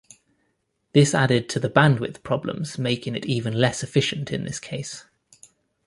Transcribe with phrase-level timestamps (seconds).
[0.93, 5.05] This added to the bandwidth problems, making it even less efficient in this case.